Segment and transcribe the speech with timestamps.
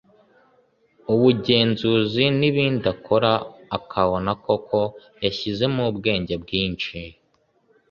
[1.13, 3.31] ubugenzuzi n’ibindi akora
[3.77, 4.79] akabona koko
[5.23, 6.97] yashyizemo ubwenge bwinshi